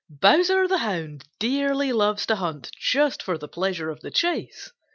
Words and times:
—Old 0.09 0.19
Granny 0.21 0.37
Fox. 0.43 0.47
Bowser 0.47 0.67
The 0.67 0.77
Hound 0.79 1.27
dearly 1.37 1.93
loves 1.93 2.25
to 2.25 2.35
hunt 2.37 2.71
just 2.75 3.21
for 3.21 3.37
the 3.37 3.47
pleasure 3.47 3.91
of 3.91 3.99
the 3.99 4.09
chase. 4.09 4.71